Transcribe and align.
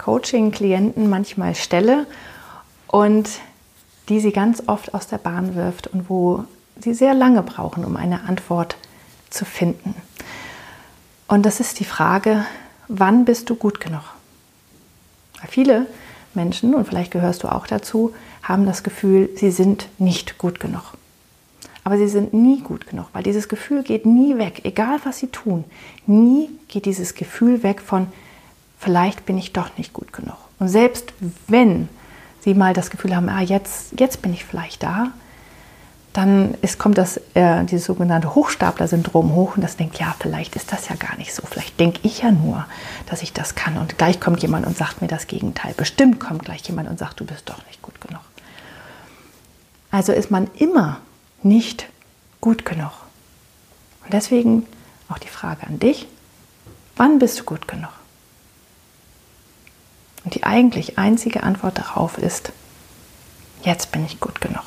Coaching-Klienten 0.00 1.08
manchmal 1.08 1.54
stelle 1.54 2.06
und 2.86 3.28
die 4.08 4.20
sie 4.20 4.32
ganz 4.32 4.62
oft 4.66 4.94
aus 4.94 5.06
der 5.06 5.18
Bahn 5.18 5.54
wirft 5.54 5.86
und 5.86 6.08
wo 6.08 6.44
sie 6.80 6.94
sehr 6.94 7.14
lange 7.14 7.42
brauchen, 7.42 7.84
um 7.84 7.96
eine 7.96 8.24
Antwort 8.24 8.76
zu 9.28 9.44
finden. 9.44 9.94
Und 11.28 11.46
das 11.46 11.60
ist 11.60 11.78
die 11.78 11.84
Frage, 11.84 12.44
wann 12.88 13.24
bist 13.24 13.50
du 13.50 13.54
gut 13.54 13.80
genug? 13.80 14.02
Viele 15.48 15.86
Menschen, 16.34 16.74
und 16.74 16.86
vielleicht 16.86 17.12
gehörst 17.12 17.42
du 17.42 17.48
auch 17.48 17.66
dazu, 17.66 18.12
haben 18.42 18.66
das 18.66 18.82
Gefühl, 18.82 19.30
sie 19.36 19.50
sind 19.50 19.88
nicht 19.98 20.38
gut 20.38 20.60
genug. 20.60 20.94
Aber 21.84 21.96
sie 21.96 22.08
sind 22.08 22.34
nie 22.34 22.60
gut 22.60 22.86
genug, 22.88 23.06
weil 23.12 23.22
dieses 23.22 23.48
Gefühl 23.48 23.82
geht 23.82 24.06
nie 24.06 24.38
weg, 24.38 24.62
egal 24.64 25.00
was 25.04 25.18
sie 25.18 25.28
tun. 25.28 25.64
Nie 26.06 26.50
geht 26.68 26.84
dieses 26.84 27.14
Gefühl 27.14 27.62
weg 27.62 27.80
von, 27.80 28.08
vielleicht 28.80 29.26
bin 29.26 29.38
ich 29.38 29.52
doch 29.52 29.76
nicht 29.76 29.92
gut 29.92 30.12
genug. 30.12 30.38
Und 30.58 30.68
selbst 30.68 31.12
wenn 31.46 31.88
sie 32.40 32.54
mal 32.54 32.72
das 32.72 32.90
Gefühl 32.90 33.14
haben, 33.14 33.28
ah, 33.28 33.42
jetzt, 33.42 34.00
jetzt 34.00 34.22
bin 34.22 34.32
ich 34.32 34.44
vielleicht 34.44 34.82
da, 34.82 35.12
dann 36.12 36.54
ist, 36.62 36.78
kommt 36.78 36.98
das, 36.98 37.20
äh, 37.34 37.64
dieses 37.64 37.84
sogenannte 37.86 38.34
Hochstapler-Syndrom 38.34 39.34
hoch 39.34 39.54
und 39.56 39.62
das 39.62 39.76
denkt, 39.76 40.00
ja, 40.00 40.16
vielleicht 40.18 40.56
ist 40.56 40.72
das 40.72 40.88
ja 40.88 40.96
gar 40.96 41.16
nicht 41.18 41.32
so. 41.32 41.42
Vielleicht 41.48 41.78
denke 41.78 42.00
ich 42.02 42.22
ja 42.22 42.32
nur, 42.32 42.66
dass 43.06 43.22
ich 43.22 43.32
das 43.32 43.54
kann. 43.54 43.76
Und 43.76 43.96
gleich 43.96 44.18
kommt 44.18 44.42
jemand 44.42 44.66
und 44.66 44.76
sagt 44.76 45.02
mir 45.02 45.08
das 45.08 45.28
Gegenteil. 45.28 45.72
Bestimmt 45.76 46.18
kommt 46.18 46.44
gleich 46.44 46.66
jemand 46.66 46.88
und 46.88 46.98
sagt, 46.98 47.20
du 47.20 47.24
bist 47.24 47.48
doch 47.48 47.64
nicht 47.68 47.80
gut 47.80 48.00
genug. 48.00 48.22
Also 49.92 50.12
ist 50.12 50.32
man 50.32 50.50
immer 50.58 51.00
nicht 51.42 51.86
gut 52.40 52.64
genug. 52.64 52.92
Und 54.04 54.12
deswegen 54.12 54.66
auch 55.08 55.18
die 55.18 55.28
Frage 55.28 55.66
an 55.66 55.78
dich, 55.78 56.08
wann 56.96 57.20
bist 57.20 57.38
du 57.38 57.44
gut 57.44 57.68
genug? 57.68 57.90
Und 60.24 60.34
die 60.34 60.44
eigentlich 60.44 60.98
einzige 60.98 61.42
Antwort 61.42 61.78
darauf 61.78 62.18
ist, 62.18 62.52
jetzt 63.62 63.92
bin 63.92 64.04
ich 64.04 64.20
gut 64.20 64.40
genug. 64.40 64.62